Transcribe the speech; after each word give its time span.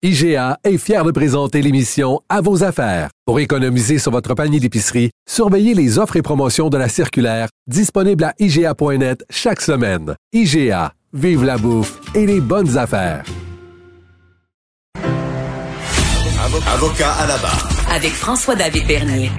IGA 0.00 0.60
est 0.62 0.78
fier 0.78 1.02
de 1.02 1.10
présenter 1.10 1.60
l'émission 1.60 2.20
À 2.28 2.40
vos 2.40 2.62
affaires. 2.62 3.10
Pour 3.26 3.40
économiser 3.40 3.98
sur 3.98 4.12
votre 4.12 4.34
panier 4.34 4.60
d'épicerie, 4.60 5.10
surveillez 5.28 5.74
les 5.74 5.98
offres 5.98 6.14
et 6.14 6.22
promotions 6.22 6.68
de 6.68 6.78
la 6.78 6.88
circulaire 6.88 7.48
disponible 7.66 8.22
à 8.22 8.32
IGA.net 8.38 9.24
chaque 9.28 9.60
semaine. 9.60 10.14
IGA, 10.32 10.92
vive 11.12 11.42
la 11.42 11.58
bouffe 11.58 11.98
et 12.14 12.26
les 12.26 12.40
bonnes 12.40 12.78
affaires. 12.78 13.24
Avocat 14.94 17.12
à 17.14 17.26
la 17.26 17.36
barre. 17.38 17.68
Avec 17.92 18.12
François-David 18.12 18.86
Bernier. 18.86 19.32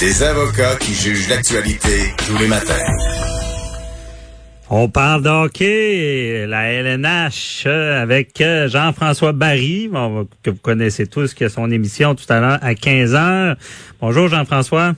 Des 0.00 0.22
avocats 0.22 0.76
qui 0.76 0.92
jugent 0.92 1.30
l'actualité 1.30 2.12
tous 2.26 2.36
les 2.36 2.46
matins. 2.46 3.19
On 4.72 4.88
parle 4.88 5.22
d'hockey, 5.22 6.46
la 6.46 6.70
LNH, 6.72 7.64
euh, 7.66 8.00
avec 8.00 8.40
euh, 8.40 8.68
Jean-François 8.68 9.32
Barry, 9.32 9.90
que 10.44 10.50
vous 10.50 10.60
connaissez 10.62 11.08
tous, 11.08 11.34
qui 11.34 11.42
a 11.42 11.48
son 11.48 11.68
émission 11.72 12.14
tout 12.14 12.30
à 12.32 12.38
l'heure 12.38 12.58
à 12.62 12.74
15 12.76 13.14
heures. 13.16 13.56
Bonjour 14.00 14.28
Jean-François. 14.28 14.92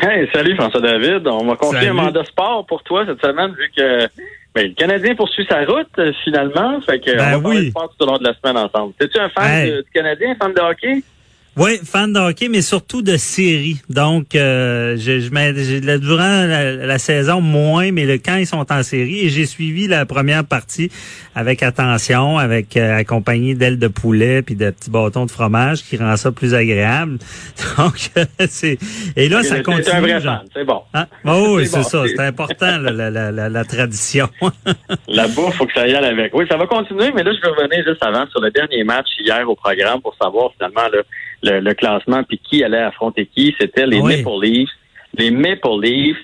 Hey, 0.00 0.28
salut 0.32 0.54
François-David. 0.54 1.26
On 1.26 1.46
va 1.46 1.56
confier 1.56 1.88
un 1.88 1.94
mandat 1.94 2.24
sport 2.26 2.64
pour 2.66 2.84
toi 2.84 3.04
cette 3.06 3.20
semaine, 3.26 3.52
vu 3.58 3.68
que 3.76 4.06
ben, 4.54 4.68
le 4.68 4.74
Canadien 4.74 5.16
poursuit 5.16 5.46
sa 5.48 5.64
route 5.64 5.88
euh, 5.98 6.12
finalement. 6.22 6.80
Fait 6.82 7.00
que 7.00 7.16
Ben 7.16 7.38
on 7.38 7.40
va 7.40 7.48
oui. 7.48 7.54
parler 7.54 7.64
de 7.64 7.70
sport 7.70 7.92
tout 7.98 8.04
au 8.04 8.06
long 8.08 8.18
de 8.18 8.24
la 8.24 8.34
semaine 8.34 8.56
ensemble. 8.56 8.92
Es-tu 9.00 9.18
un 9.18 9.28
fan 9.30 9.44
Hey. 9.50 9.70
de- 9.72 9.76
du 9.78 9.90
Canadien, 9.92 10.36
fan 10.40 10.52
de 10.54 10.60
hockey? 10.60 11.02
Oui, 11.58 11.78
fan 11.82 12.12
de 12.12 12.18
hockey, 12.20 12.48
mais 12.50 12.60
surtout 12.60 13.00
de 13.00 13.16
séries. 13.16 13.80
Donc, 13.88 14.34
euh, 14.34 14.94
je, 14.98 15.20
je 15.20 15.86
là, 15.86 15.96
durant 15.96 16.18
la, 16.46 16.72
la 16.74 16.98
saison, 16.98 17.40
moins, 17.40 17.92
mais 17.92 18.04
le, 18.04 18.18
quand 18.18 18.36
ils 18.36 18.46
sont 18.46 18.70
en 18.70 18.82
série, 18.82 19.20
et 19.20 19.28
j'ai 19.30 19.46
suivi 19.46 19.86
la 19.86 20.04
première 20.04 20.44
partie 20.44 20.90
avec 21.34 21.62
attention, 21.62 22.36
avec 22.36 22.76
euh, 22.76 22.98
accompagné 22.98 23.54
d'ailes 23.54 23.78
de 23.78 23.88
poulet 23.88 24.42
puis 24.42 24.54
de 24.54 24.68
petits 24.68 24.90
bâtons 24.90 25.24
de 25.24 25.30
fromage 25.30 25.82
qui 25.82 25.96
rend 25.96 26.16
ça 26.18 26.30
plus 26.30 26.52
agréable. 26.54 27.18
Donc, 27.78 28.10
euh, 28.18 28.24
c'est 28.50 28.76
et 29.16 29.30
là, 29.30 29.42
ça 29.42 29.60
continue. 29.62 29.84
T'es 29.84 29.92
un 29.92 30.00
vrai 30.02 30.20
genre. 30.20 30.38
fan, 30.40 30.48
c'est 30.52 30.64
bon. 30.64 30.82
Hein? 30.92 31.06
Oh, 31.24 31.54
oui, 31.56 31.64
C'est 31.66 31.70
c'est 31.70 31.76
bon, 31.78 31.82
ça. 31.84 32.02
c'est- 32.06 32.16
C'est 32.16 32.22
important, 32.22 32.78
là, 32.78 32.90
la, 32.92 33.10
la, 33.10 33.32
la, 33.32 33.48
la 33.48 33.64
tradition. 33.64 34.28
La 35.08 35.26
bouffe, 35.28 35.54
faut 35.56 35.66
que 35.66 35.72
ça 35.72 35.86
y 35.86 35.94
aille 35.94 36.04
avec. 36.04 36.34
Oui, 36.34 36.44
ça 36.50 36.56
va 36.56 36.66
continuer, 36.66 37.12
mais 37.14 37.22
là, 37.22 37.30
je 37.34 37.40
vais 37.40 37.48
revenir 37.54 37.84
juste 37.86 38.02
avant 38.02 38.26
sur 38.28 38.40
le 38.40 38.50
dernier 38.50 38.84
match 38.84 39.06
hier 39.20 39.48
au 39.48 39.54
programme 39.54 40.00
pour 40.02 40.14
savoir 40.20 40.50
finalement 40.56 40.88
le, 40.92 41.02
le, 41.46 41.60
le 41.60 41.74
classement 41.74 42.22
puis 42.24 42.38
qui 42.38 42.62
allait 42.64 42.78
affronter 42.82 43.26
qui. 43.26 43.54
C'était 43.60 43.86
les 43.86 44.00
Oui. 44.00 44.22
Maple 44.22 44.44
Leafs. 44.44 44.70
Les 45.18 45.30
Maple 45.30 45.80
Leafs 45.82 46.16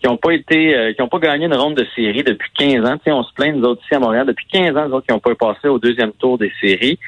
qui 0.00 0.08
n'ont 0.08 0.16
pas 0.16 0.32
été, 0.32 0.74
euh, 0.74 0.92
qui 0.94 1.02
ont 1.02 1.08
pas 1.08 1.18
gagné 1.18 1.44
une 1.44 1.54
ronde 1.54 1.74
de 1.76 1.86
série 1.94 2.22
depuis 2.24 2.50
15 2.56 2.86
ans. 2.88 2.96
Tu 2.96 3.02
sais, 3.04 3.12
on 3.12 3.22
se 3.22 3.32
plaint, 3.34 3.54
nous 3.54 3.64
autres 3.64 3.82
ici 3.84 3.94
à 3.94 3.98
Montréal, 3.98 4.26
depuis 4.26 4.46
15 4.50 4.74
ans, 4.76 4.88
nous 4.88 4.94
autres 4.94 5.06
qui 5.06 5.12
n'ont 5.12 5.20
pas 5.20 5.34
passé 5.34 5.68
au 5.68 5.78
deuxième 5.78 6.12
tour 6.12 6.38
des 6.38 6.50
séries. 6.60 6.98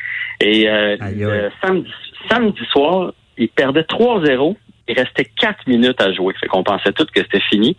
Et 0.42 0.68
euh, 0.68 0.96
aïe. 1.00 1.26
samedi, 1.64 1.90
samedi 2.30 2.60
soir, 2.70 3.12
ils 3.38 3.48
perdaient 3.48 3.80
3-0. 3.82 4.56
Il 4.88 4.98
restait 4.98 5.24
4 5.40 5.66
minutes 5.68 6.02
à 6.02 6.12
jouer. 6.12 6.34
Fait 6.38 6.48
qu'on 6.48 6.64
pensait 6.64 6.92
tous 6.92 7.06
que 7.06 7.22
c'était 7.22 7.40
fini. 7.48 7.76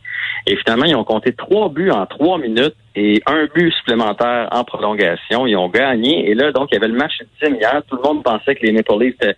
Et 0.47 0.55
finalement, 0.55 0.85
ils 0.85 0.95
ont 0.95 1.03
compté 1.03 1.33
trois 1.33 1.69
buts 1.69 1.91
en 1.91 2.05
trois 2.07 2.39
minutes 2.39 2.75
et 2.95 3.21
un 3.27 3.45
but 3.53 3.71
supplémentaire 3.73 4.47
en 4.51 4.63
prolongation. 4.63 5.45
Ils 5.45 5.55
ont 5.57 5.69
gagné. 5.69 6.29
Et 6.31 6.33
là, 6.33 6.51
donc, 6.51 6.69
il 6.71 6.75
y 6.75 6.77
avait 6.77 6.87
le 6.87 6.97
match 6.97 7.13
ultime 7.19 7.57
hier. 7.59 7.81
Tout 7.87 7.97
le 7.97 8.01
monde 8.03 8.23
pensait 8.23 8.55
que 8.55 8.65
les 8.65 8.71
Maple 8.71 8.93
Leafs, 8.99 9.15
c'était- 9.21 9.35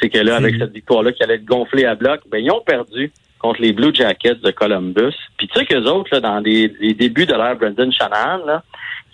c'est 0.00 0.08
que 0.08 0.18
là, 0.18 0.36
avec 0.36 0.54
cette 0.58 0.72
victoire-là, 0.72 1.12
qui 1.12 1.22
allait 1.22 1.34
être 1.34 1.44
gonflée 1.44 1.84
à 1.84 1.94
bloc, 1.94 2.20
ben, 2.30 2.38
ils 2.38 2.50
ont 2.50 2.60
perdu 2.60 3.10
contre 3.38 3.60
les 3.62 3.72
Blue 3.72 3.94
Jackets 3.94 4.36
de 4.42 4.50
Columbus. 4.50 5.14
Puis 5.36 5.48
tu 5.48 5.58
sais 5.58 5.64
qu'eux 5.66 5.84
autres, 5.84 6.08
là, 6.12 6.20
dans 6.20 6.40
les, 6.40 6.72
les 6.80 6.94
débuts 6.94 7.26
de 7.26 7.34
l'ère 7.34 7.56
Brendan 7.56 7.92
Shanahan, 7.92 8.44
là, 8.44 8.62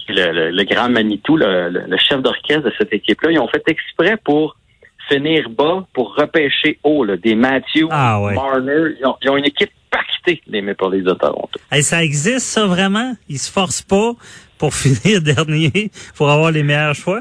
le, 0.08 0.32
le- 0.32 0.50
le 0.50 0.64
grand 0.64 0.88
Manitou, 0.90 1.36
le, 1.36 1.68
le- 1.70 1.84
le 1.86 1.96
chef 1.98 2.20
d'orchestre 2.22 2.64
de 2.64 2.72
cette 2.78 2.92
équipe-là, 2.92 3.30
ils 3.32 3.38
ont 3.38 3.48
fait 3.48 3.62
exprès 3.66 4.16
pour 4.22 4.56
finir 5.08 5.50
bas, 5.50 5.86
pour 5.92 6.14
repêcher 6.16 6.78
haut, 6.82 7.04
là, 7.04 7.16
des 7.18 7.34
Matthews, 7.34 7.88
Ah 7.90 8.20
ouais. 8.22 8.34
Marner. 8.34 8.94
Ils 9.00 9.06
ont, 9.06 9.16
ils 9.22 9.28
ont 9.30 9.36
une 9.36 9.44
équipe 9.44 9.70
pactée, 9.90 10.40
les 10.46 10.62
Maple 10.62 10.90
Leafs 10.92 11.04
de 11.04 11.12
Toronto. 11.12 11.60
Hey, 11.70 11.82
ça 11.82 12.02
existe, 12.02 12.46
ça, 12.46 12.66
vraiment? 12.66 13.14
Ils 13.28 13.38
se 13.38 13.50
forcent 13.52 13.82
pas 13.82 14.12
pour 14.58 14.74
finir 14.74 15.20
dernier, 15.20 15.90
pour 16.16 16.30
avoir 16.30 16.50
les 16.50 16.62
meilleurs 16.62 16.94
choix? 16.94 17.20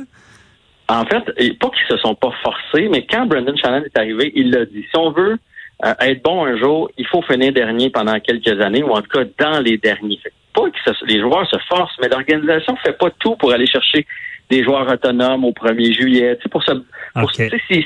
En 0.90 1.06
fait, 1.06 1.24
pas 1.60 1.70
qu'ils 1.70 1.88
se 1.90 1.98
sont 1.98 2.16
pas 2.16 2.32
forcés, 2.44 2.90
mais 2.90 3.06
quand 3.06 3.26
Brendan 3.26 3.56
Shannon 3.58 3.84
est 3.86 3.98
arrivé, 3.98 4.32
il 4.36 4.52
l'a 4.52 4.66
dit. 4.66 4.84
Si 4.90 4.98
on 4.98 5.12
veut 5.12 5.38
euh, 5.86 5.94
être 6.02 6.22
bon 6.24 6.46
un 6.46 6.58
jour, 6.58 6.90
il 6.98 7.08
faut 7.08 7.22
finir 7.22 7.52
dernier 7.54 7.90
pendant 7.90 8.20
quelques 8.20 8.60
années, 8.62 8.84
ou 8.84 8.92
en 8.92 9.02
tout 9.02 9.10
cas 9.10 9.24
dans 9.40 9.60
les 9.60 9.78
derniers. 9.78 10.20
Fait 10.22 10.32
pas 10.54 10.70
que 10.70 10.78
ce- 10.86 11.06
les 11.06 11.20
joueurs 11.20 11.50
se 11.50 11.58
forcent, 11.68 11.96
mais 12.02 12.10
l'organisation 12.10 12.76
fait 12.78 12.98
pas 12.98 13.10
tout 13.20 13.36
pour 13.38 13.52
aller 13.54 13.66
chercher 13.66 14.06
des 14.50 14.64
joueurs 14.64 14.88
autonomes 14.92 15.46
au 15.46 15.52
1er 15.52 15.94
juillet. 15.94 16.36
Tu 16.36 16.44
sais, 16.44 16.50
pour 16.50 16.64
ça, 16.64 16.74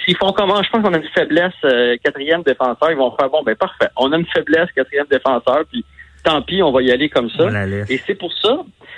s'ils 0.06 0.18
font 0.18 0.32
comment, 0.34 0.62
je 0.64 0.70
pense 0.70 0.82
qu'on 0.84 0.94
a 0.94 0.98
une 0.98 1.08
faiblesse 1.16 1.54
euh, 1.64 1.96
quatrième 2.04 2.42
défenseur, 2.44 2.92
ils 2.92 2.98
vont 2.98 3.16
faire 3.18 3.30
bon, 3.30 3.42
ben 3.44 3.56
parfait. 3.56 3.88
On 3.96 4.12
a 4.12 4.18
une 4.18 4.26
faiblesse 4.26 4.70
quatrième 4.76 5.06
défenseur, 5.10 5.64
puis 5.72 5.86
tant 6.24 6.42
pis, 6.42 6.62
on 6.62 6.72
va 6.72 6.82
y 6.82 6.92
aller 6.92 7.10
comme 7.10 7.30
ça. 7.30 7.46
Et 7.90 8.02
c'est 8.06 8.16
pour 8.16 8.34
ça, 8.34 8.58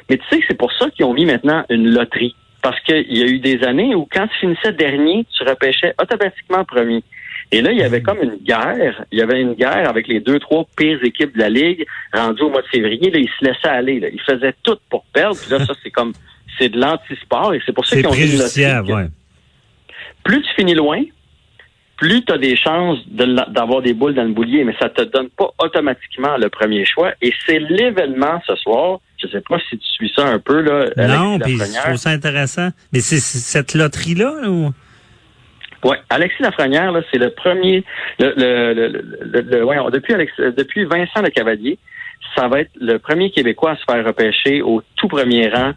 mais 0.10 0.18
tu 0.18 0.24
sais 0.30 0.40
que 0.40 0.46
c'est 0.48 0.58
pour 0.58 0.72
ça 0.74 0.90
qu'ils 0.90 1.06
ont 1.06 1.14
mis 1.14 1.26
maintenant 1.26 1.64
une 1.70 1.90
loterie. 1.94 2.36
Parce 2.62 2.80
qu'il 2.82 3.18
y 3.18 3.24
a 3.24 3.26
eu 3.26 3.40
des 3.40 3.64
années 3.64 3.96
où 3.96 4.08
quand 4.12 4.28
tu 4.28 4.38
finissais 4.40 4.74
dernier, 4.74 5.26
tu 5.36 5.44
repêchais 5.44 5.94
automatiquement 6.02 6.66
premier. 6.66 7.04
Et 7.52 7.62
là, 7.62 7.72
il 7.72 7.80
y 7.80 7.84
avait 7.84 8.02
comme 8.02 8.22
une 8.22 8.36
guerre. 8.36 9.06
Il 9.12 9.18
y 9.18 9.22
avait 9.22 9.42
une 9.42 9.54
guerre 9.54 9.90
avec 9.90 10.08
les 10.08 10.20
deux, 10.20 10.40
trois 10.40 10.66
pires 10.78 11.04
équipes 11.04 11.34
de 11.34 11.40
la 11.40 11.50
Ligue 11.50 11.86
rendues 12.14 12.44
au 12.44 12.50
mois 12.50 12.62
de 12.62 12.68
février. 12.68 13.10
Là, 13.10 13.20
ils 13.20 13.30
se 13.40 13.46
laissaient 13.46 13.70
aller. 13.70 14.00
Là. 14.00 14.10
Ils 14.12 14.22
faisaient 14.22 14.54
tout 14.62 14.78
pour 14.90 15.04
perdre. 15.14 15.38
Puis 15.40 15.50
là, 15.52 15.66
ça, 15.66 15.74
c'est 15.82 15.90
comme 15.90 16.14
c'est 16.60 16.70
de 16.70 16.80
l'anti-sport. 16.80 17.54
Et 17.56 17.62
c'est 17.66 17.74
pour 17.74 17.86
ça 17.86 17.96
qu'ils 17.96 18.08
ont 18.08 18.12
que 18.12 18.92
ouais. 18.92 19.08
Plus 20.24 20.42
tu 20.42 20.54
finis 20.56 20.76
loin, 20.76 21.02
plus 21.98 22.24
tu 22.24 22.34
as 22.34 22.38
des 22.38 22.56
chances 22.56 23.00
de 23.08 23.26
d'avoir 23.52 23.82
des 23.82 23.94
boules 23.94 24.14
dans 24.14 24.24
le 24.24 24.34
boulier, 24.34 24.64
mais 24.64 24.76
ça 24.80 24.90
te 24.90 25.02
donne 25.02 25.30
pas 25.30 25.52
automatiquement 25.60 26.38
le 26.38 26.50
premier 26.50 26.86
choix. 26.86 27.14
Et 27.22 27.34
c'est 27.46 27.60
l'événement 27.60 28.42
ce 28.46 28.56
soir. 28.56 29.00
Je 29.22 29.28
sais 29.28 29.42
pas 29.42 29.58
si 29.70 29.78
tu 29.78 29.86
suis 29.86 30.12
ça 30.16 30.26
un 30.28 30.40
peu, 30.40 30.62
là. 30.62 30.86
Non, 31.08 31.40
puis 31.40 31.58
je 31.58 31.82
trouve 31.84 31.98
ça 31.98 32.10
intéressant. 32.12 32.70
Mais 32.94 33.00
c'est 33.02 33.20
cette 33.20 33.74
loterie-là, 33.76 34.50
ou? 34.50 34.72
Ouais, 35.84 35.98
Alexis 36.10 36.42
Lafrenière, 36.44 36.92
là, 36.92 37.02
c'est 37.12 37.18
le 37.20 37.30
premier, 37.30 37.84
le, 38.20 38.34
le, 38.36 38.74
le, 38.74 38.88
le- 39.32 39.42
le- 39.42 39.62
voyons, 39.64 39.90
depuis 39.90 40.14
Alex, 40.14 40.34
depuis 40.38 40.84
Vincent 40.86 41.22
Le 41.22 41.30
Cavalier, 41.30 41.78
ça 42.36 42.48
va 42.50 42.60
être 42.62 42.72
le 42.80 42.98
premier 43.00 43.32
Québécois 43.32 43.72
à 43.72 43.76
se 43.78 43.84
faire 43.90 44.06
repêcher 44.06 44.62
au 44.62 44.84
tout 44.98 45.08
premier 45.08 45.48
rang 45.50 45.72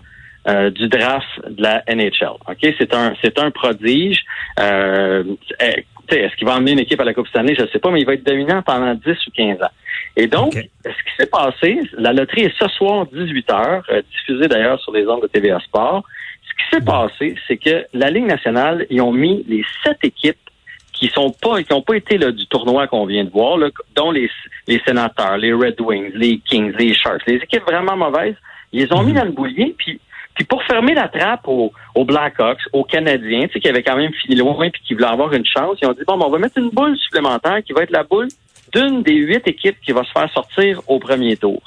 euh, 0.49 0.71
du 0.71 0.89
draft 0.89 1.29
de 1.49 1.63
la 1.63 1.85
NHL. 1.89 2.35
Ok, 2.49 2.75
c'est 2.79 2.93
un, 2.95 3.15
c'est 3.23 3.39
un 3.39 3.53
prodige. 3.53 4.25
Euh, 4.59 5.23
eh, 5.61 5.85
est-ce 6.11 6.35
qu'il 6.37 6.47
va 6.49 6.57
emmener 6.57 6.73
une 6.73 6.81
équipe 6.81 7.01
à 7.01 7.05
la 7.05 7.15
Coupe 7.15 7.29
Stanley? 7.29 7.55
Je 7.57 7.63
ne 7.63 7.69
sais 7.69 7.79
pas, 7.79 7.91
mais 7.93 8.01
il 8.01 8.07
va 8.07 8.15
être 8.15 8.27
dominant 8.27 8.61
pendant 8.63 8.93
10 8.95 9.03
ou 9.07 9.31
15 9.37 9.63
ans. 9.63 9.71
Et 10.17 10.27
donc, 10.27 10.53
ce 10.53 10.89
qui 10.89 11.17
s'est 11.17 11.27
passé, 11.27 11.81
la 11.95 12.13
loterie 12.13 12.43
est 12.43 12.59
ce 12.59 12.69
soir 12.69 13.07
18 13.07 13.49
h 13.49 14.03
diffusée 14.11 14.49
d'ailleurs 14.49 14.81
sur 14.81 14.93
les 14.93 15.07
ondes 15.07 15.23
de 15.23 15.27
TVA 15.27 15.59
Sport. 15.61 16.05
Ce 16.43 16.51
qui 16.51 16.77
s'est 16.77 16.85
passé, 16.85 17.35
c'est 17.49 17.57
que 17.57 17.87
la 17.95 18.11
Ligue 18.11 18.27
nationale, 18.27 18.87
ils 18.91 19.01
ont 19.01 19.13
mis 19.13 19.45
les 19.49 19.65
sept 19.85 19.99
équipes 20.03 20.37
qui 20.93 21.09
sont 21.09 21.31
pas, 21.31 21.63
qui 21.63 21.73
ont 21.73 21.83
pas 21.83 21.97
été 21.97 22.19
là, 22.19 22.31
du 22.31 22.47
tournoi 22.47 22.87
qu'on 22.87 23.07
vient 23.07 23.25
de 23.25 23.31
voir, 23.31 23.57
là, 23.57 23.71
dont 23.97 24.11
les, 24.11 24.31
les 24.69 24.81
sénateurs, 24.87 25.39
les 25.39 25.53
Red 25.53 25.81
Wings, 25.81 26.13
les 26.15 26.39
Kings, 26.39 26.75
les 26.79 26.95
Sharks, 26.95 27.27
les 27.27 27.37
équipes 27.37 27.65
vraiment 27.65 27.97
mauvaises, 27.97 28.37
ils 28.73 28.85
les 28.85 28.93
ont 28.93 29.03
mis 29.03 29.13
dans 29.13 29.25
le 29.25 29.33
boulier, 29.33 29.75
puis 29.79 30.01
puis 30.35 30.45
pour 30.45 30.63
fermer 30.65 30.95
la 30.95 31.09
trappe 31.09 31.47
aux, 31.47 31.73
aux 31.95 32.05
Blackhawks, 32.05 32.63
aux 32.73 32.85
Canadiens, 32.85 33.47
tu 33.49 33.53
sais, 33.53 33.61
qui 33.61 33.69
avaient 33.69 33.83
quand 33.83 33.97
même 33.97 34.13
fini 34.15 34.37
loin 34.37 34.71
puis 34.71 34.81
qui 34.83 34.95
voulaient 34.95 35.07
avoir 35.07 35.33
une 35.35 35.45
chance, 35.45 35.77
ils 35.83 35.87
ont 35.87 35.93
dit 35.93 36.05
bon, 36.07 36.17
ben, 36.17 36.27
on 36.27 36.31
va 36.31 36.39
mettre 36.39 36.59
une 36.59 36.71
boule 36.71 36.97
supplémentaire 36.97 37.63
qui 37.63 37.73
va 37.73 37.83
être 37.83 37.91
la 37.91 38.03
boule 38.03 38.29
d'une 38.73 39.03
des 39.03 39.15
huit 39.15 39.47
équipes 39.47 39.77
qui 39.85 39.93
va 39.93 40.05
se 40.05 40.11
faire 40.13 40.31
sortir 40.33 40.81
au 40.87 40.99
premier 40.99 41.37
tour. 41.37 41.61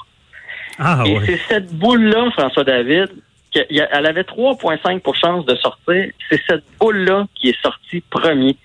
Ah, 0.78 1.02
Et 1.06 1.18
c'est 1.24 1.40
cette 1.48 1.72
boule-là, 1.72 2.30
François 2.32 2.64
David, 2.64 3.08
qu'elle 3.50 3.66
elle 3.90 4.06
avait 4.06 4.22
3,5 4.22 5.00
pour 5.00 5.16
chance 5.16 5.46
de 5.46 5.54
sortir. 5.56 6.10
C'est 6.28 6.40
cette 6.46 6.64
boule-là 6.78 7.26
qui 7.34 7.48
est 7.48 7.60
sortie 7.62 8.02
premier. 8.10 8.56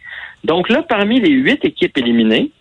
Donc 0.43 0.69
là, 0.69 0.83
parmi 0.83 1.19
les 1.19 1.31
huit 1.31 1.63
équipes 1.63 1.97
éliminées, 1.97 2.51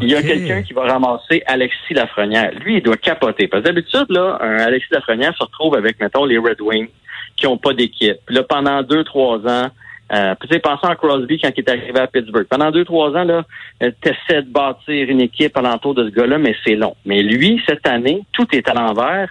il 0.00 0.10
y 0.10 0.14
a 0.14 0.22
quelqu'un 0.22 0.62
qui 0.62 0.72
va 0.72 0.82
ramasser 0.82 1.42
Alexis 1.46 1.94
Lafrenière. 1.94 2.52
Lui, 2.60 2.76
il 2.76 2.82
doit 2.82 2.96
capoter. 2.96 3.48
Parce 3.48 3.62
que 3.62 3.68
d'habitude, 3.68 4.06
là, 4.10 4.38
un 4.40 4.58
Alexis 4.58 4.92
Lafrenière 4.92 5.34
se 5.36 5.42
retrouve 5.42 5.74
avec, 5.74 5.98
mettons, 5.98 6.24
les 6.24 6.38
Red 6.38 6.60
Wings 6.60 6.90
qui 7.36 7.46
n'ont 7.46 7.58
pas 7.58 7.72
d'équipe. 7.72 8.18
Là, 8.28 8.42
pendant 8.42 8.82
deux, 8.82 9.04
trois 9.04 9.38
ans, 9.38 9.70
euh, 10.12 10.34
puis 10.36 10.48
tu 10.48 10.54
sais, 10.54 10.60
pensons 10.60 10.86
à 10.88 10.96
Crosby 10.96 11.38
quand 11.38 11.50
il 11.56 11.60
est 11.60 11.68
arrivé 11.70 11.98
à 12.00 12.06
Pittsburgh. 12.06 12.46
Pendant 12.48 12.70
deux, 12.70 12.84
trois 12.84 13.10
ans, 13.10 13.24
là, 13.24 13.44
euh, 13.82 13.90
t'essaies 14.00 14.42
de 14.42 14.48
bâtir 14.50 15.08
une 15.10 15.20
équipe 15.20 15.56
alentour 15.56 15.94
de 15.94 16.08
ce 16.08 16.14
gars-là, 16.14 16.38
mais 16.38 16.54
c'est 16.64 16.76
long. 16.76 16.96
Mais 17.04 17.22
lui, 17.22 17.60
cette 17.68 17.86
année, 17.86 18.22
tout 18.32 18.46
est 18.52 18.68
à 18.68 18.74
l'envers. 18.74 19.28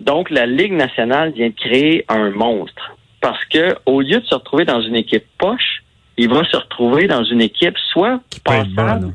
Donc, 0.00 0.30
la 0.30 0.46
Ligue 0.46 0.72
nationale 0.72 1.32
vient 1.32 1.48
de 1.48 1.54
créer 1.54 2.04
un 2.08 2.30
monstre. 2.30 2.96
Parce 3.20 3.44
que, 3.46 3.74
au 3.86 4.00
lieu 4.00 4.20
de 4.20 4.24
se 4.26 4.34
retrouver 4.34 4.64
dans 4.64 4.80
une 4.80 4.96
équipe 4.96 5.24
poche, 5.38 5.82
il 6.16 6.28
va 6.28 6.44
se 6.44 6.56
retrouver 6.56 7.06
dans 7.06 7.24
une 7.24 7.40
équipe 7.40 7.76
soit 7.92 8.20
Qui 8.30 8.40
passable 8.40 8.74
bonne. 8.74 9.14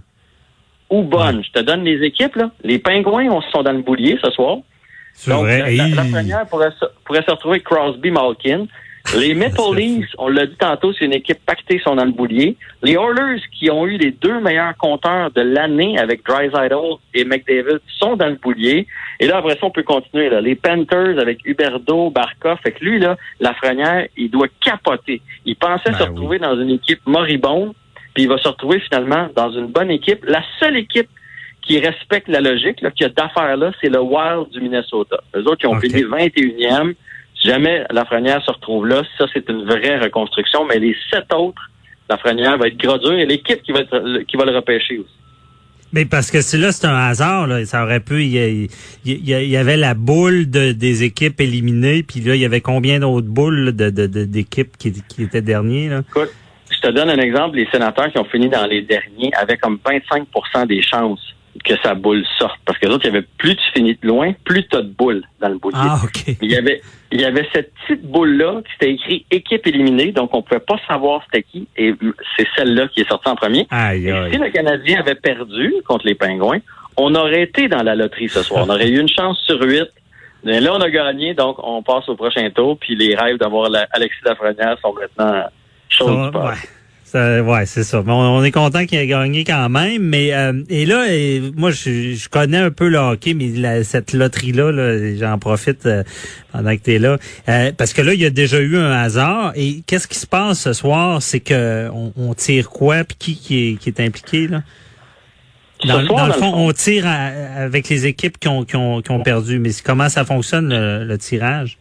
ou 0.89 1.03
bonne. 1.03 1.43
Je 1.43 1.51
te 1.51 1.59
donne 1.59 1.83
les 1.83 2.03
équipes, 2.05 2.35
là. 2.37 2.51
Les 2.63 2.79
Pingouins, 2.79 3.27
on 3.29 3.41
sont 3.41 3.63
dans 3.63 3.73
le 3.73 3.81
boulier 3.81 4.17
ce 4.23 4.31
soir. 4.31 4.57
Donc, 5.27 5.41
vrai. 5.41 5.59
la, 5.59 5.87
la- 5.87 5.95
la 5.95 6.03
Hey. 6.03 6.11
première 6.11 6.45
pourrait 6.47 6.71
se, 6.79 6.85
pourrait 7.05 7.23
se 7.23 7.31
retrouver 7.31 7.59
Crosby 7.61 8.11
Malkin. 8.11 8.65
Les 9.15 9.33
Maple 9.33 9.75
Leafs, 9.75 10.09
on 10.17 10.27
l'a 10.27 10.45
dit 10.45 10.57
tantôt, 10.57 10.91
c'est 10.91 11.05
une 11.05 11.13
équipe 11.13 11.39
pactée, 11.45 11.79
sont 11.79 11.95
dans 11.95 12.03
le 12.03 12.11
boulier. 12.11 12.57
Les 12.83 12.93
Oilers, 12.93 13.41
qui 13.57 13.71
ont 13.71 13.87
eu 13.87 13.97
les 13.97 14.11
deux 14.11 14.41
meilleurs 14.41 14.75
compteurs 14.75 15.31
de 15.31 15.41
l'année 15.41 15.97
avec 15.97 16.25
Drysdale 16.25 16.73
et 17.13 17.23
McDavid, 17.23 17.79
sont 17.99 18.17
dans 18.17 18.27
le 18.27 18.35
boulier. 18.35 18.85
Et 19.21 19.27
là, 19.27 19.37
après 19.37 19.53
ça, 19.53 19.59
on 19.63 19.71
peut 19.71 19.83
continuer. 19.83 20.29
Là. 20.29 20.41
Les 20.41 20.55
Panthers 20.55 21.19
avec 21.19 21.39
Huberdo, 21.45 22.09
Barkov. 22.09 22.59
Fait 22.61 22.73
que 22.73 22.83
lui, 22.83 22.99
là, 22.99 23.17
Lafrenière, 23.39 24.07
il 24.17 24.29
doit 24.29 24.49
capoter. 24.61 25.21
Il 25.45 25.55
pensait 25.55 25.91
Ben 25.91 25.97
se 25.97 26.03
retrouver 26.03 26.39
dans 26.39 26.59
une 26.59 26.71
équipe 26.71 26.99
moribonde, 27.05 27.73
puis 28.13 28.23
il 28.23 28.29
va 28.29 28.37
se 28.37 28.47
retrouver 28.49 28.81
finalement 28.81 29.29
dans 29.35 29.51
une 29.51 29.67
bonne 29.67 29.89
équipe. 29.89 30.25
La 30.25 30.43
seule 30.59 30.75
équipe 30.75 31.09
qui 31.61 31.79
respecte 31.79 32.27
la 32.27 32.41
logique, 32.41 32.81
là, 32.81 32.91
qui 32.91 33.05
a 33.05 33.09
d'affaires 33.09 33.55
là, 33.55 33.71
c'est 33.81 33.89
le 33.89 34.01
Wild 34.01 34.49
du 34.51 34.59
Minnesota. 34.61 35.17
Eux 35.35 35.43
autres, 35.43 35.57
qui 35.57 35.67
ont 35.67 35.77
OK. 35.77 35.81
fini 35.81 36.03
21e. 36.03 36.93
Si 37.41 37.47
jamais 37.47 37.83
Lafrenière 37.91 38.41
se 38.43 38.51
retrouve 38.51 38.87
là, 38.87 39.03
ça, 39.17 39.25
c'est 39.33 39.47
une 39.49 39.63
vraie 39.65 39.99
reconstruction. 39.99 40.65
Mais 40.65 40.79
les 40.79 40.95
sept 41.11 41.31
autres, 41.33 41.61
Lafrenière 42.09 42.57
va 42.57 42.67
être 42.67 42.77
gros 42.77 42.97
dur 42.97 43.13
et 43.13 43.25
l'équipe 43.25 43.61
qui 43.61 43.71
va 43.71 43.79
être, 43.81 44.19
qui 44.27 44.37
va 44.37 44.45
le 44.45 44.55
repêcher 44.55 44.97
aussi. 44.99 45.09
Mais 45.93 46.03
parce 46.05 46.31
que 46.31 46.41
c'est 46.41 46.57
là, 46.57 46.71
c'est 46.73 46.85
un 46.87 46.95
hasard. 46.95 47.47
Là. 47.47 47.63
Ça 47.65 47.83
aurait 47.83 48.01
pu. 48.01 48.23
Il 48.25 48.67
y, 49.05 49.57
avait 49.57 49.77
la 49.77 49.93
boule 49.93 50.49
de, 50.49 50.73
des 50.73 51.03
équipes 51.03 51.39
éliminées, 51.39 52.03
puis 52.03 52.19
là, 52.19 52.35
il 52.35 52.41
y 52.41 52.45
avait 52.45 52.59
combien 52.59 52.99
d'autres 52.99 53.27
boules 53.27 53.65
là, 53.65 53.71
de, 53.71 53.89
de- 53.89 54.07
de- 54.07 54.25
d'équipes 54.25 54.75
qui, 54.77 54.91
qui 55.07 55.23
étaient 55.23 55.41
derniers 55.41 55.87
là? 55.89 56.01
Écoute, 56.09 56.29
je 56.69 56.79
te 56.81 56.91
donne 56.91 57.09
un 57.09 57.17
exemple. 57.19 57.55
Les 57.55 57.67
sénateurs 57.71 58.11
qui 58.11 58.17
ont 58.17 58.25
fini 58.25 58.49
dans 58.49 58.65
les 58.65 58.81
derniers 58.81 59.31
avaient 59.39 59.55
comme 59.57 59.79
25% 59.85 60.67
des 60.67 60.81
chances 60.81 61.21
que 61.63 61.73
sa 61.83 61.93
boule 61.95 62.23
sorte. 62.37 62.59
Parce 62.65 62.77
que 62.79 62.87
les 62.87 62.93
autres, 62.93 63.05
il 63.05 63.13
y 63.13 63.17
avait 63.17 63.25
plus 63.37 63.55
tu 63.55 63.63
finis 63.73 63.97
de 64.01 64.07
loin, 64.07 64.33
plus 64.45 64.67
tu 64.67 64.75
as 64.77 64.81
de 64.81 64.89
boules 64.89 65.23
dans 65.39 65.49
le 65.49 65.57
boulier. 65.57 65.77
Ah. 65.79 65.99
Il 66.41 66.51
y 66.51 66.55
avait, 66.57 66.81
il 67.11 67.21
y 67.21 67.25
avait 67.25 67.47
cette 67.53 67.73
petite 67.75 68.03
boule-là 68.05 68.61
qui 68.65 68.71
était 68.75 68.93
écrit 68.93 69.25
équipe 69.31 69.67
éliminée, 69.67 70.11
donc 70.11 70.33
on 70.33 70.41
pouvait 70.41 70.59
pas 70.59 70.77
savoir 70.87 71.21
c'était 71.25 71.43
qui, 71.43 71.67
et 71.77 71.93
c'est 72.37 72.47
celle-là 72.55 72.87
qui 72.89 73.01
est 73.01 73.07
sortie 73.09 73.29
en 73.29 73.35
premier. 73.35 73.67
Aïe, 73.69 74.07
Et 74.07 74.11
aïe. 74.11 74.31
si 74.31 74.37
le 74.37 74.49
Canadien 74.49 74.99
avait 74.99 75.15
perdu 75.15 75.73
contre 75.87 76.05
les 76.05 76.15
Pingouins, 76.15 76.59
on 76.97 77.13
aurait 77.15 77.43
été 77.43 77.67
dans 77.67 77.83
la 77.83 77.95
loterie 77.95 78.29
ce 78.29 78.41
soir. 78.43 78.65
On 78.67 78.69
aurait 78.69 78.89
eu 78.89 78.99
une 78.99 79.09
chance 79.09 79.39
sur 79.45 79.61
huit. 79.61 79.87
Mais 80.43 80.59
là, 80.61 80.71
on 80.73 80.79
a 80.81 80.89
gagné, 80.89 81.33
donc 81.33 81.57
on 81.63 81.81
passe 81.81 82.07
au 82.09 82.15
prochain 82.15 82.49
tour, 82.51 82.77
puis 82.79 82.95
les 82.95 83.15
rêves 83.15 83.37
d'avoir 83.37 83.69
la- 83.69 83.87
Alexis 83.91 84.19
Lafrenière 84.23 84.77
sont 84.81 84.93
maintenant 84.93 85.43
choses 85.89 86.31
ouais. 86.35 86.53
Ça, 87.09 87.41
ouais, 87.41 87.65
c'est 87.65 87.85
ça. 87.85 88.01
Bon, 88.01 88.13
on 88.15 88.43
est 88.43 88.51
content 88.51 88.85
qu'il 88.85 88.97
ait 88.97 89.07
gagné 89.07 89.45
quand 89.45 89.69
même, 89.69 90.01
mais 90.03 90.33
euh, 90.33 90.51
et 90.69 90.85
là, 90.85 91.05
et 91.09 91.41
moi, 91.55 91.71
je, 91.71 92.13
je 92.15 92.27
connais 92.27 92.57
un 92.57 92.69
peu 92.69 92.89
le 92.89 92.97
hockey, 92.97 93.33
mais 93.33 93.47
la- 93.55 93.85
cette 93.85 94.11
loterie-là, 94.11 94.73
là, 94.73 95.15
j'en 95.15 95.39
profite 95.39 95.85
euh, 95.85 96.03
pendant 96.51 96.75
que 96.75 96.81
tu 96.83 96.95
es 96.95 96.99
là, 96.99 97.17
Euh, 97.47 97.71
parce 97.77 97.93
que 97.93 98.01
là, 98.01 98.13
il 98.13 98.19
y 98.19 98.25
a 98.25 98.29
déjà 98.29 98.59
eu 98.59 98.75
un 98.77 98.91
hasard. 98.91 99.53
Et 99.55 99.83
qu'est-ce 99.87 100.05
qui 100.09 100.19
se 100.19 100.27
passe 100.27 100.59
ce 100.59 100.73
soir, 100.73 101.21
c'est 101.21 101.39
que 101.39 101.87
on, 101.93 102.11
on 102.17 102.33
tire 102.33 102.69
quoi, 102.69 103.05
puis 103.05 103.15
qui 103.17 103.35
qui 103.37 103.69
est, 103.69 103.73
qui 103.75 103.87
est 103.87 104.01
impliqué 104.01 104.47
là? 104.49 104.63
Dans, 105.85 106.05
soir, 106.05 106.27
dans 106.27 106.27
le 106.27 106.33
fond, 106.33 106.51
on 106.55 106.73
tire 106.73 107.05
à- 107.07 107.61
avec 107.63 107.87
les 107.87 108.05
équipes 108.05 108.37
qui 108.37 108.49
ont, 108.49 108.65
qui 108.65 108.75
ont, 108.75 109.01
qui 109.01 109.11
ont 109.11 109.21
perdu, 109.21 109.59
mais 109.59 109.69
comment 109.81 110.09
ça 110.09 110.25
fonctionne 110.25 110.67
le, 110.69 111.05
le 111.05 111.17
tirage? 111.17 111.77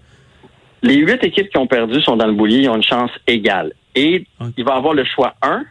Les 0.82 0.96
huit 0.99 1.19
équipes 1.25 1.49
qui 1.50 1.56
ont 1.58 1.67
perdu 1.67 2.00
sont 2.02 2.17
dans 2.17 2.26
le 2.29 2.34
boulier, 2.34 2.58
ils 2.58 2.69
ont 2.69 2.76
une 2.76 2.82
chance 2.84 3.11
égale. 3.26 3.72
Et 3.96 4.26
Ok. 4.40 4.48
il 4.56 4.64
va 4.64 4.75
avoir 4.76 4.94
le 4.94 5.04
choix 5.04 5.34
1. 5.43 5.64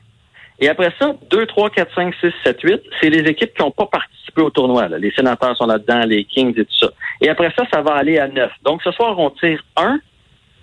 Et 0.59 0.67
après 0.69 0.91
ça, 0.99 1.13
2, 1.29 1.45
3, 1.45 1.69
4, 1.69 1.93
5, 1.95 2.13
6, 2.21 2.31
7, 2.43 2.61
8, 2.61 2.81
c'est 3.01 3.09
les 3.09 3.29
équipes 3.29 3.53
qui 3.53 3.61
n'ont 3.61 3.71
pas 3.71 3.85
participé 3.87 4.41
au 4.41 4.49
tournoi. 4.49 4.87
là. 4.87 4.97
Les 4.97 5.11
sénateurs 5.11 5.55
sont 5.57 5.65
là-dedans, 5.67 6.01
les 6.05 6.23
Kings 6.25 6.53
et 6.57 6.65
tout 6.65 6.77
ça. 6.79 6.87
Et 7.21 7.29
après 7.29 7.51
ça, 7.57 7.65
ça 7.73 7.81
va 7.81 7.93
aller 7.95 8.17
à 8.19 8.27
9. 8.27 8.51
Donc 8.63 8.81
ce 8.83 8.91
soir, 8.91 9.17
on 9.19 9.29
tire 9.31 9.63
1, 9.77 9.99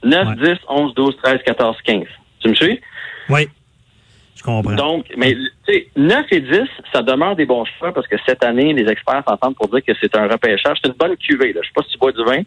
9, 0.04 0.28
Ouais. 0.28 0.54
10, 0.54 0.58
11, 0.68 0.94
12, 0.94 1.16
13, 1.22 1.38
14, 1.44 1.76
15. 1.84 2.04
Tu 2.40 2.48
me 2.48 2.54
suis? 2.54 2.80
Oui, 3.28 3.48
je 4.36 4.42
comprends. 4.42 4.74
Donc, 4.74 5.06
mais 5.16 5.34
tu 5.34 5.74
sais, 5.74 5.86
9 5.96 6.24
et 6.32 6.40
10, 6.40 6.50
ça 6.92 7.02
demeure 7.02 7.36
des 7.36 7.44
bons 7.46 7.64
choix 7.78 7.92
parce 7.92 8.06
que 8.08 8.16
cette 8.26 8.42
année, 8.44 8.72
les 8.72 8.90
experts 8.90 9.22
s'entendent 9.28 9.54
pour 9.56 9.68
dire 9.68 9.84
que 9.86 9.92
c'est 10.00 10.16
un 10.16 10.26
repêchage. 10.26 10.78
C'est 10.82 10.88
une 10.90 10.96
bonne 10.98 11.16
cuvée. 11.16 11.52
Là. 11.52 11.60
Je 11.62 11.68
sais 11.68 11.72
pas 11.74 11.82
si 11.82 11.92
tu 11.92 11.98
bois 11.98 12.12
du 12.12 12.24
vin. 12.24 12.42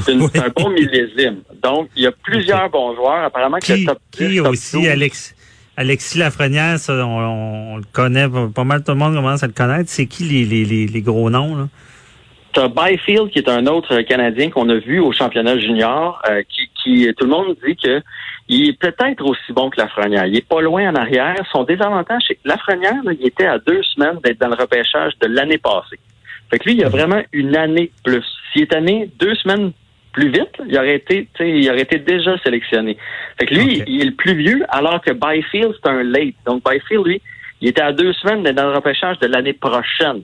C'est 0.00 0.12
Oui. 0.14 0.26
un 0.36 0.48
bon 0.54 0.70
millésime. 0.70 1.40
Donc, 1.62 1.88
il 1.96 2.04
y 2.04 2.06
a 2.06 2.12
plusieurs 2.12 2.70
bons 2.70 2.94
joueurs. 2.94 3.24
Apparemment 3.24 3.58
que 3.58 3.66
Qui, 3.66 3.80
le 3.80 3.86
top 3.86 3.98
10, 4.12 4.28
qui 4.28 4.36
top 4.38 4.46
aussi, 4.48 4.76
12, 4.76 4.88
Alex, 4.88 5.34
Alexis 5.76 6.18
Lafrenière, 6.18 6.78
ça, 6.78 6.92
on, 7.06 7.74
on 7.74 7.76
le 7.78 7.84
connaît, 7.92 8.28
pas 8.28 8.48
pas 8.54 8.64
mal 8.64 8.82
tout 8.84 8.92
le 8.92 8.98
monde 8.98 9.14
commence 9.14 9.42
à 9.42 9.46
le 9.48 9.52
connaître. 9.52 9.90
C'est 9.90 10.06
qui 10.06 10.22
les, 10.24 10.44
les, 10.44 10.64
les, 10.64 10.86
les 10.86 11.02
gros 11.02 11.28
noms, 11.30 11.56
là? 11.56 11.68
T'as 12.52 12.68
Byfield, 12.68 13.30
qui 13.32 13.40
est 13.40 13.48
un 13.48 13.66
autre 13.66 14.00
Canadien 14.02 14.48
qu'on 14.48 14.68
a 14.68 14.76
vu 14.76 15.00
au 15.00 15.10
championnat 15.10 15.58
junior, 15.58 16.22
euh, 16.30 16.40
qui, 16.48 16.70
qui 16.80 17.12
tout 17.16 17.24
le 17.24 17.30
monde 17.30 17.56
dit 17.66 17.74
que 17.74 18.00
il 18.48 18.68
est 18.68 18.78
peut-être 18.78 19.24
aussi 19.24 19.52
bon 19.52 19.70
que 19.70 19.80
Lafrenière. 19.80 20.26
Il 20.26 20.36
est 20.36 20.46
pas 20.46 20.60
loin 20.60 20.90
en 20.90 20.94
arrière. 20.94 21.36
Son 21.50 21.64
désavantage, 21.64 22.22
c'est 22.28 22.34
que 22.34 22.46
Lafrenière, 22.46 23.02
là, 23.02 23.12
il 23.18 23.26
était 23.26 23.46
à 23.46 23.58
deux 23.58 23.82
semaines 23.82 24.18
d'être 24.22 24.38
dans 24.38 24.48
le 24.48 24.54
repêchage 24.54 25.12
de 25.20 25.28
l'année 25.28 25.58
passée. 25.58 25.98
Fait 26.50 26.58
que 26.58 26.64
lui, 26.68 26.74
il 26.74 26.84
a 26.84 26.88
vraiment 26.88 27.22
une 27.32 27.56
année 27.56 27.90
plus. 28.04 28.24
S'il 28.52 28.62
est 28.62 28.80
né 28.80 29.10
deux 29.18 29.34
semaines 29.36 29.72
plus 30.12 30.28
vite, 30.28 30.52
il 30.68 30.76
aurait 30.78 30.96
été, 30.96 31.26
il 31.40 31.68
aurait 31.70 31.82
été 31.82 31.98
déjà 31.98 32.38
sélectionné. 32.38 32.96
Fait 33.38 33.46
que 33.46 33.54
lui, 33.54 33.82
il 33.86 34.02
est 34.02 34.04
le 34.04 34.14
plus 34.14 34.34
vieux, 34.34 34.62
alors 34.68 35.00
que 35.00 35.12
Byfield, 35.12 35.74
c'est 35.82 35.90
un 35.90 36.02
late. 36.04 36.34
Donc 36.46 36.62
Byfield, 36.64 37.06
lui, 37.06 37.22
il 37.60 37.68
était 37.68 37.82
à 37.82 37.92
deux 37.92 38.12
semaines 38.12 38.42
d'être 38.42 38.56
dans 38.56 38.68
le 38.68 38.76
repêchage 38.76 39.18
de 39.18 39.26
l'année 39.26 39.54
prochaine. 39.54 40.22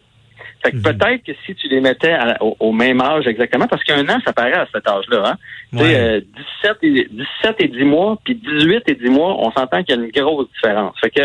Fait 0.62 0.72
que 0.72 0.76
Mhm. 0.76 0.82
peut-être 0.82 1.22
que 1.24 1.32
si 1.46 1.54
tu 1.54 1.68
les 1.68 1.80
mettais 1.80 2.12
à- 2.12 2.36
au, 2.42 2.54
au 2.60 2.72
même 2.72 3.00
âge 3.00 3.26
exactement, 3.26 3.66
parce 3.66 3.82
qu'un 3.82 4.06
an, 4.08 4.18
ça 4.24 4.32
paraît 4.32 4.52
à 4.52 4.66
cet 4.74 4.86
âge-là, 4.86 5.22
hein? 5.26 5.34
Tu 5.72 5.78
sais, 5.78 5.84
Ouais. 5.84 5.94
euh, 5.96 6.20
17, 6.62 6.76
et, 6.82 7.08
17 7.10 7.56
et 7.60 7.68
10 7.68 7.84
mois, 7.84 8.18
puis 8.24 8.34
18 8.34 8.82
et 8.88 8.94
10 8.94 9.08
mois, 9.08 9.36
on 9.38 9.50
s'entend 9.52 9.82
qu'il 9.82 9.96
y 9.96 9.98
a 9.98 10.02
une 10.02 10.10
grosse 10.10 10.48
différence. 10.52 10.94
Fait 11.00 11.10
que 11.10 11.22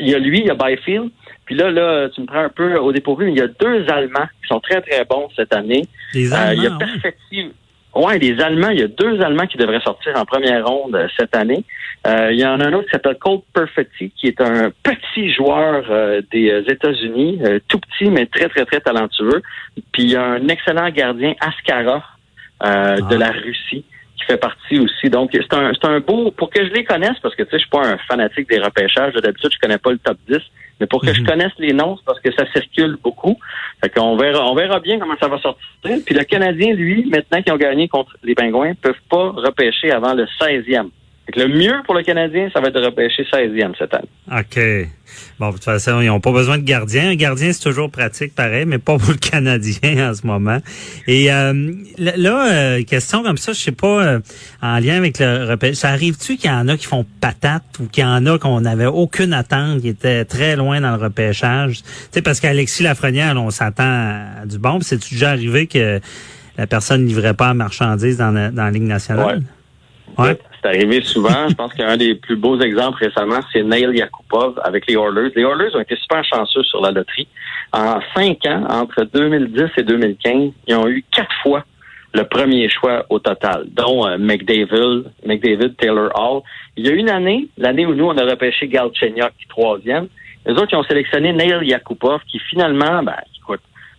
il 0.00 0.08
y 0.08 0.14
a 0.16 0.18
lui, 0.18 0.40
il 0.40 0.46
y 0.46 0.50
a 0.50 0.54
Byfield, 0.54 1.10
puis 1.44 1.54
là, 1.54 1.70
là, 1.70 2.08
tu 2.08 2.20
me 2.20 2.26
prends 2.26 2.40
un 2.42 2.48
peu 2.48 2.76
au 2.76 2.90
dépourvu, 2.90 3.26
mais 3.26 3.32
il 3.32 3.38
y 3.38 3.40
a 3.40 3.46
deux 3.46 3.86
Allemands 3.88 4.26
qui 4.42 4.48
sont 4.48 4.58
très, 4.58 4.80
très 4.80 5.04
bons 5.04 5.28
cette 5.36 5.54
année. 5.54 5.82
Les 6.12 6.32
Euh, 6.32 6.54
il 6.54 6.62
y 6.64 6.66
a 6.66 6.70
Allemands, 6.70 6.78
ouais. 7.98 8.18
Les 8.18 8.40
Allemands, 8.40 8.70
il 8.70 8.80
y 8.80 8.82
a 8.82 8.88
deux 8.88 9.20
Allemands 9.20 9.46
qui 9.46 9.56
devraient 9.56 9.80
sortir 9.80 10.12
en 10.16 10.24
première 10.24 10.66
ronde 10.66 10.94
euh, 10.94 11.08
cette 11.18 11.34
année. 11.36 11.64
Euh, 12.06 12.30
il 12.32 12.38
y 12.38 12.44
en 12.46 12.60
a 12.60 12.66
un 12.66 12.72
autre 12.72 12.84
qui 12.86 12.92
s'appelle 12.92 13.16
Colt 13.18 13.42
Perfetti, 13.52 14.12
qui 14.16 14.28
est 14.28 14.40
un 14.40 14.70
petit 14.82 15.32
joueur 15.32 15.84
euh, 15.90 16.22
des 16.32 16.50
euh, 16.50 16.62
États-Unis, 16.68 17.40
euh, 17.44 17.58
tout 17.68 17.80
petit 17.80 18.10
mais 18.10 18.26
très 18.26 18.48
très 18.48 18.64
très 18.64 18.80
talentueux. 18.80 19.42
Puis 19.92 20.04
il 20.04 20.10
y 20.10 20.16
a 20.16 20.22
un 20.24 20.46
excellent 20.48 20.88
gardien 20.90 21.34
Askarov 21.40 22.02
euh, 22.64 22.96
de 22.96 23.14
Ah. 23.14 23.18
la 23.18 23.30
Russie 23.32 23.84
qui 24.16 24.24
fait 24.26 24.36
partie 24.36 24.78
aussi. 24.78 25.10
Donc 25.10 25.30
c'est 25.32 25.52
un 25.54 25.72
c'est 25.74 25.88
un 25.88 26.00
beau 26.00 26.30
pour 26.30 26.50
que 26.50 26.64
je 26.64 26.70
les 26.72 26.84
connaisse 26.84 27.18
parce 27.22 27.34
que 27.34 27.42
tu 27.42 27.50
sais 27.50 27.56
je 27.58 27.62
suis 27.62 27.70
pas 27.70 27.86
un 27.86 27.98
fanatique 28.08 28.48
des 28.48 28.58
repêchages. 28.60 29.14
D'habitude 29.14 29.50
je 29.52 29.58
connais 29.58 29.78
pas 29.78 29.90
le 29.90 29.98
top 29.98 30.16
10, 30.28 30.38
mais 30.80 30.86
pour 30.86 31.00
que 31.00 31.12
je 31.12 31.20
Mhm. 31.20 31.26
connaisse 31.26 31.52
les 31.58 31.72
noms, 31.72 31.96
c'est 31.96 32.04
parce 32.04 32.20
que 32.20 32.32
ça 32.32 32.44
circule 32.52 32.96
beaucoup. 33.02 33.36
Fait 33.82 33.88
qu'on 33.88 34.16
verra, 34.16 34.50
on 34.50 34.54
verra 34.54 34.80
bien 34.80 34.98
comment 34.98 35.16
ça 35.20 35.28
va 35.28 35.38
sortir. 35.38 35.60
Puis 36.04 36.14
le 36.14 36.24
Canadien, 36.24 36.74
lui, 36.74 37.04
maintenant 37.06 37.42
qu'ils 37.42 37.52
ont 37.52 37.56
gagné 37.56 37.88
contre 37.88 38.16
les 38.22 38.34
Pingouins, 38.34 38.74
peuvent 38.74 38.94
pas 39.10 39.30
repêcher 39.30 39.90
avant 39.90 40.14
le 40.14 40.26
16e. 40.40 40.90
Le 41.34 41.48
mieux 41.48 41.82
pour 41.84 41.94
le 41.94 42.02
Canadien, 42.02 42.48
ça 42.52 42.60
va 42.60 42.68
être 42.68 42.74
de 42.74 42.84
repêcher 42.84 43.24
16e 43.24 43.72
cette 43.76 43.92
année. 43.94 44.08
OK. 44.30 44.88
Bon, 45.40 45.48
de 45.48 45.54
toute 45.54 45.64
façon, 45.64 46.00
ils 46.00 46.06
n'ont 46.06 46.20
pas 46.20 46.30
besoin 46.30 46.56
de 46.56 46.62
gardien. 46.62 47.10
Un 47.10 47.14
gardien, 47.16 47.52
c'est 47.52 47.62
toujours 47.62 47.90
pratique, 47.90 48.34
pareil, 48.34 48.64
mais 48.64 48.78
pas 48.78 48.96
pour 48.96 49.10
le 49.10 49.16
Canadien 49.30 50.10
en 50.10 50.14
ce 50.14 50.24
moment. 50.24 50.58
Et 51.08 51.32
euh, 51.32 51.72
là, 51.98 52.52
euh, 52.52 52.82
question 52.84 53.24
comme 53.24 53.38
ça, 53.38 53.52
je 53.52 53.58
sais 53.58 53.72
pas, 53.72 54.04
euh, 54.06 54.20
en 54.62 54.78
lien 54.78 54.96
avec 54.96 55.18
le 55.18 55.48
repêchage, 55.50 55.76
ça 55.76 55.88
arrive-tu 55.90 56.36
qu'il 56.36 56.48
y 56.48 56.52
en 56.52 56.68
a 56.68 56.76
qui 56.76 56.86
font 56.86 57.04
patate 57.20 57.64
ou 57.80 57.86
qu'il 57.88 58.04
y 58.04 58.06
en 58.06 58.24
a 58.26 58.38
qu'on 58.38 58.60
n'avait 58.60 58.86
aucune 58.86 59.32
attente, 59.32 59.80
qui 59.80 59.88
étaient 59.88 60.24
très 60.24 60.54
loin 60.54 60.80
dans 60.80 60.96
le 60.96 61.02
repêchage? 61.02 61.82
Tu 61.82 61.88
sais, 62.12 62.22
parce 62.22 62.38
qu'Alexis 62.38 62.84
Lafrenière, 62.84 63.34
là, 63.34 63.40
on 63.40 63.50
s'attend 63.50 63.82
à 64.42 64.46
du 64.46 64.58
bon. 64.58 64.78
C'est-tu 64.80 65.14
déjà 65.14 65.30
arrivé 65.30 65.66
que 65.66 66.00
la 66.56 66.66
personne 66.68 67.02
ne 67.02 67.08
livrait 67.08 67.34
pas 67.34 67.48
la 67.48 67.54
marchandise 67.54 68.16
dans 68.16 68.30
la, 68.30 68.50
dans 68.50 68.64
la 68.64 68.70
Ligue 68.70 68.84
nationale? 68.84 69.38
Ouais. 69.38 69.42
C'est 70.62 70.68
arrivé 70.68 71.02
souvent. 71.02 71.48
Je 71.48 71.54
pense 71.54 71.74
qu'un 71.74 71.96
des 71.96 72.14
plus 72.14 72.36
beaux 72.36 72.58
exemples 72.60 73.04
récemment, 73.04 73.40
c'est 73.52 73.62
Neil 73.62 73.96
Yakupov 73.96 74.60
avec 74.64 74.86
les 74.86 74.94
Oilers. 74.94 75.30
Les 75.34 75.42
Oilers 75.42 75.74
ont 75.74 75.80
été 75.80 75.96
super 75.96 76.24
chanceux 76.24 76.62
sur 76.64 76.80
la 76.80 76.90
loterie. 76.90 77.28
En 77.72 78.00
cinq 78.14 78.46
ans, 78.46 78.64
entre 78.68 79.04
2010 79.04 79.64
et 79.76 79.82
2015, 79.82 80.52
ils 80.66 80.74
ont 80.74 80.88
eu 80.88 81.04
quatre 81.12 81.34
fois 81.42 81.64
le 82.14 82.24
premier 82.24 82.68
choix 82.70 83.04
au 83.10 83.18
total, 83.18 83.66
dont 83.68 84.06
euh, 84.06 84.16
McDavid, 84.16 85.04
McDavid, 85.26 85.74
Taylor 85.76 86.10
Hall. 86.14 86.42
Il 86.76 86.86
y 86.86 86.88
a 86.88 86.92
une 86.92 87.10
année, 87.10 87.48
l'année 87.58 87.84
où 87.84 87.94
nous, 87.94 88.06
on 88.06 88.16
a 88.16 88.24
repêché 88.24 88.68
Galchenyuk, 88.68 89.32
troisième. 89.50 90.08
Les 90.46 90.52
autres, 90.52 90.68
ils 90.72 90.76
ont 90.76 90.84
sélectionné 90.84 91.32
Neil 91.32 91.58
Yakupov, 91.62 92.20
qui 92.30 92.38
finalement, 92.38 93.02
ben, 93.02 93.16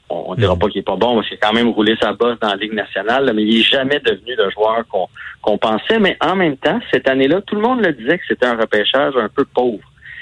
on, 0.10 0.26
on 0.28 0.36
dira 0.36 0.56
pas 0.56 0.68
qu'il 0.68 0.80
est 0.80 0.84
pas 0.86 0.96
bon, 0.96 1.16
parce 1.16 1.28
qu'il 1.28 1.38
a 1.42 1.46
quand 1.48 1.54
même 1.54 1.70
roulé 1.70 1.96
sa 2.02 2.14
bosse 2.14 2.40
dans 2.40 2.50
la 2.50 2.56
Ligue 2.56 2.74
nationale, 2.74 3.26
là, 3.26 3.34
mais 3.34 3.44
il 3.44 3.60
est 3.60 3.64
jamais 3.70 4.00
devenu 4.00 4.36
le 4.38 4.50
joueur 4.52 4.84
qu'on 4.90 5.08
qu'on 5.42 5.58
pensait. 5.58 6.00
Mais 6.00 6.18
en 6.22 6.36
même 6.36 6.58
temps, 6.58 6.80
cette 6.92 7.08
année-là, 7.10 7.42
tout 7.42 7.56
le 7.56 7.62
monde 7.62 7.86
le 7.86 7.94
disait 7.94 8.18
que 8.18 8.24
c'était 8.28 8.46
un 8.48 8.58
repêchage 8.58 9.14
un 9.18 9.30
peu 9.30 9.46
pauvre. 9.46 9.80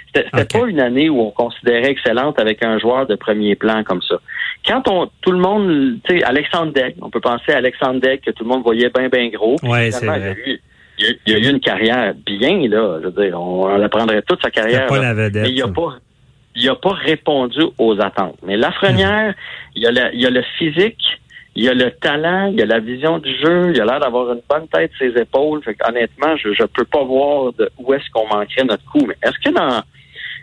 C'était 0.07 0.27
c'était 0.33 0.55
Ok. 0.57 0.61
pas 0.63 0.69
une 0.69 0.79
année 0.79 1.09
où 1.09 1.19
on 1.21 1.31
considérait 1.31 1.89
excellente 1.91 2.39
avec 2.39 2.63
un 2.63 2.79
joueur 2.79 3.05
de 3.07 3.15
premier 3.15 3.55
plan 3.55 3.83
comme 3.83 4.01
ça. 4.01 4.15
Quand 4.67 4.87
on 4.89 5.09
tout 5.21 5.31
le 5.31 5.37
monde, 5.39 5.97
tu 6.07 6.17
sais, 6.17 6.23
Alexandre 6.23 6.71
Deck, 6.73 6.95
on 7.01 7.09
peut 7.09 7.19
penser 7.21 7.51
à 7.51 7.57
Alexandre 7.57 7.99
Deck 7.99 8.21
que 8.21 8.31
tout 8.31 8.43
le 8.43 8.49
monde 8.49 8.63
voyait 8.63 8.89
bien 8.89 9.09
bien 9.09 9.27
gros. 9.29 9.55
Ouais, 9.63 9.91
c'est 9.91 9.99
finalement, 9.99 10.25
il 10.25 10.27
y 10.27 10.29
a 10.29 10.33
vrai. 10.33 10.41
eu- 10.51 10.61
il 11.27 11.35
a 11.35 11.37
eu 11.39 11.51
une 11.51 11.59
carrière 11.59 12.13
bien, 12.25 12.57
là. 12.69 12.99
Je 13.01 13.07
veux 13.09 13.23
dire, 13.23 13.39
on, 13.39 13.65
on 13.65 13.81
apprendrait 13.83 14.21
toute 14.21 14.41
sa 14.41 14.49
carrière. 14.49 14.87
pas 14.87 14.95
là. 14.97 15.13
la 15.13 15.13
vedette. 15.13 15.43
Mais 15.43 15.51
il 15.51 15.61
a 15.61 15.67
pas. 15.67 15.95
Il 16.57 16.69
a 16.69 16.75
pas 16.75 16.91
répondu 16.93 17.59
aux 17.77 17.99
attentes. 17.99 18.37
Mais 18.47 18.55
Lafrenière, 18.55 19.33
il 19.75 19.83
y 19.83 19.87
a 19.87 19.91
le, 19.91 20.13
il 20.13 20.21
y 20.21 20.25
a 20.25 20.29
le 20.29 20.41
physique, 20.57 21.03
il 21.55 21.63
y 21.63 21.69
a 21.69 21.73
le 21.73 21.91
talent, 21.91 22.47
il 22.47 22.59
y 22.59 22.61
a 22.61 22.65
la 22.65 22.79
vision 22.79 23.17
du 23.19 23.33
jeu, 23.37 23.71
il 23.73 23.79
a 23.81 23.85
l'air 23.85 23.99
d'avoir 23.99 24.31
une 24.33 24.41
bonne 24.49 24.67
tête 24.67 24.91
sur 24.97 25.11
ses 25.13 25.21
épaules. 25.21 25.63
Fait 25.63 25.73
que, 25.75 25.87
honnêtement, 25.89 26.35
je, 26.37 26.53
je 26.53 26.63
peux 26.63 26.83
pas 26.85 27.03
voir 27.03 27.53
de 27.53 27.69
où 27.77 27.93
est-ce 27.93 28.09
qu'on 28.11 28.27
manquerait 28.27 28.65
notre 28.65 28.83
coup. 28.85 29.05
Mais 29.07 29.15
est-ce 29.23 29.39
que 29.43 29.53
dans 29.53 29.81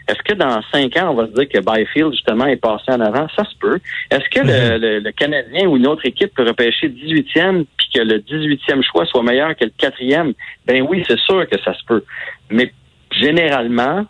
est-ce 0.08 0.20
que 0.24 0.32
dans 0.34 0.60
cinq 0.72 0.96
ans, 0.96 1.10
on 1.12 1.14
va 1.14 1.26
se 1.26 1.32
dire 1.32 1.48
que 1.48 1.60
Byfield, 1.60 2.10
justement, 2.12 2.46
est 2.46 2.56
passé 2.56 2.86
en 2.88 3.00
avant? 3.00 3.28
Ça 3.36 3.44
se 3.44 3.54
peut. 3.60 3.78
Est-ce 4.10 4.28
que 4.30 4.40
le, 4.44 4.76
le- 4.78 4.98
le 4.98 5.12
Canadien 5.12 5.68
ou 5.68 5.76
une 5.76 5.86
autre 5.86 6.04
équipe 6.04 6.34
peut 6.34 6.42
repêcher 6.44 6.88
18e 6.88 7.64
puis 7.76 7.88
que 7.94 8.00
le 8.00 8.18
18e 8.18 8.82
choix 8.82 9.06
soit 9.06 9.22
meilleur 9.22 9.54
que 9.54 9.64
le 9.64 9.72
quatrième? 9.78 10.32
Ben 10.66 10.84
oui, 10.88 11.04
c'est 11.06 11.18
sûr 11.20 11.48
que 11.48 11.56
ça 11.60 11.72
se 11.74 11.84
peut. 11.86 12.02
Mais 12.50 12.72
généralement, 13.12 14.04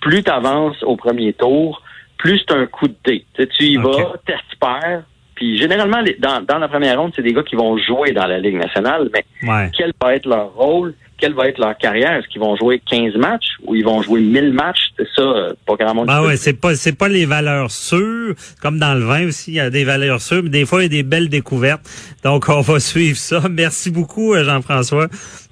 plus 0.00 0.22
tu 0.24 0.30
avances 0.30 0.82
au 0.82 0.96
premier 0.96 1.32
tour, 1.32 1.80
plus 2.24 2.38
c'est 2.48 2.54
un 2.54 2.66
coup 2.66 2.88
de 2.88 2.94
dé. 3.04 3.24
Tu 3.36 3.64
y 3.66 3.78
Ok. 3.78 3.84
vas, 3.84 4.12
t'espères. 4.26 5.02
Puis 5.34 5.58
généralement, 5.58 6.00
les- 6.00 6.16
dans, 6.18 6.40
dans 6.42 6.58
la 6.58 6.68
première 6.68 6.98
ronde, 6.98 7.12
c'est 7.14 7.22
des 7.22 7.32
gars 7.34 7.42
qui 7.42 7.56
vont 7.56 7.76
jouer 7.76 8.12
dans 8.12 8.26
la 8.26 8.38
Ligue 8.38 8.56
nationale, 8.56 9.10
mais 9.12 9.24
Ouais. 9.48 9.70
quel 9.76 9.92
va 10.00 10.14
être 10.14 10.26
leur 10.26 10.54
rôle, 10.54 10.94
quelle 11.18 11.34
va 11.34 11.48
être 11.48 11.58
leur 11.58 11.76
carrière? 11.76 12.12
Est-ce 12.12 12.28
qu'ils 12.28 12.40
vont 12.40 12.54
jouer 12.56 12.80
15 12.88 13.14
matchs 13.16 13.48
ou 13.66 13.74
ils 13.74 13.84
vont 13.84 14.00
jouer 14.00 14.20
1000 14.20 14.52
matchs? 14.52 14.84
C'est 14.96 15.08
ça, 15.16 15.22
euh, 15.22 15.52
pas 15.66 15.74
grand 15.74 15.92
monde. 15.94 16.06
Ben 16.06 16.22
ouais, 16.22 16.36
c'est 16.36 16.52
pas 16.58 16.74
c'est 16.76 16.96
pas 16.96 17.08
les 17.08 17.26
valeurs 17.26 17.70
sûres, 17.72 18.34
comme 18.62 18.78
dans 18.78 18.94
le 18.94 19.04
vin 19.04 19.26
aussi, 19.26 19.50
il 19.50 19.54
y 19.56 19.60
a 19.60 19.70
des 19.70 19.82
valeurs 19.84 20.20
sûres, 20.20 20.44
mais 20.44 20.50
des 20.50 20.64
fois 20.66 20.80
il 20.80 20.82
y 20.84 20.86
a 20.86 21.02
des 21.02 21.02
belles 21.02 21.28
découvertes. 21.28 21.82
Donc 22.22 22.48
on 22.48 22.60
va 22.60 22.78
suivre 22.78 23.18
ça. 23.18 23.42
Merci 23.50 23.90
beaucoup 23.90 24.34
euh, 24.34 24.44
Jean-François. 24.44 25.08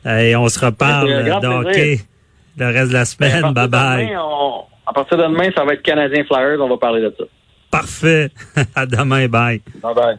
Euh, 0.07 0.19
Et 0.19 0.37
on 0.37 0.49
se 0.49 0.65
reparle 0.65 1.11
hockey 1.67 1.99
le 2.57 2.67
reste 2.67 2.89
de 2.89 2.93
la 2.95 3.01
Ben, 3.01 3.05
semaine. 3.05 3.43
partir 3.43 3.53
Bye 3.55 3.69
bye. 3.69 4.17
À 4.93 4.95
partir 4.95 5.17
de 5.17 5.23
demain, 5.23 5.49
ça 5.57 5.65
va 5.65 5.73
être 5.73 5.83
Canadien 5.83 6.23
Flyers, 6.25 6.61
on 6.61 6.69
va 6.69 6.77
parler 6.77 7.01
de 7.01 7.15
ça. 7.19 7.25
Parfait. 7.71 8.31
à 8.75 8.85
demain. 8.85 9.27
Bye. 9.27 9.63
Bye 9.83 9.95
bye. 9.95 10.19